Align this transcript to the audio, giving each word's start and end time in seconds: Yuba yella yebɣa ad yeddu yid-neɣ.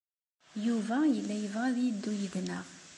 Yuba 0.65 0.97
yella 1.15 1.35
yebɣa 1.37 1.65
ad 1.69 1.77
yeddu 1.81 2.11
yid-neɣ. 2.19 2.65